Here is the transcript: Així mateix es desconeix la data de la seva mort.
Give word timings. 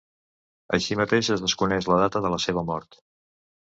Així 0.77 0.97
mateix 1.03 1.31
es 1.37 1.45
desconeix 1.45 1.91
la 1.93 2.01
data 2.07 2.27
de 2.27 2.35
la 2.39 2.43
seva 2.51 2.69
mort. 2.75 3.05